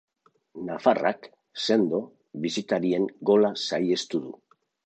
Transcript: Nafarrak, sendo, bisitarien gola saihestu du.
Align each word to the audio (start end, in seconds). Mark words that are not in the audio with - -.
Nafarrak, 0.69 1.27
sendo, 1.65 2.01
bisitarien 2.47 3.09
gola 3.31 3.55
saihestu 3.69 4.25
du. 4.29 4.35